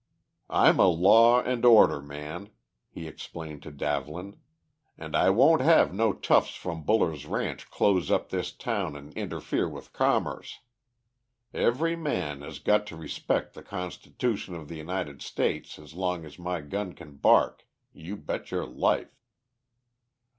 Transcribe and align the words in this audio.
"I'm 0.49 0.79
a 0.79 0.87
law 0.87 1.43
and 1.43 1.63
order 1.63 2.01
man," 2.01 2.49
he 2.89 3.07
explained 3.07 3.61
to 3.61 3.71
Davlin, 3.71 4.39
"and 4.97 5.15
I 5.15 5.29
won't 5.29 5.61
have 5.61 5.93
no 5.93 6.11
toughs 6.11 6.55
from 6.55 6.81
Buller's 6.81 7.27
ranch 7.27 7.69
close 7.69 8.09
up 8.09 8.29
this 8.29 8.51
town 8.51 8.95
and 8.95 9.13
interfere 9.13 9.69
with 9.69 9.93
commerce. 9.93 10.61
Every 11.53 11.95
man 11.95 12.41
has 12.41 12.57
got 12.57 12.87
to 12.87 12.95
respect 12.95 13.53
the 13.53 13.61
Constitution 13.61 14.55
of 14.55 14.69
the 14.69 14.75
United 14.77 15.21
States 15.21 15.77
as 15.77 15.93
long 15.93 16.25
as 16.25 16.39
my 16.39 16.61
gun 16.61 16.93
can 16.93 17.17
bark, 17.17 17.67
you 17.93 18.15
bet 18.17 18.49
your 18.49 18.65
life!" 18.65 19.21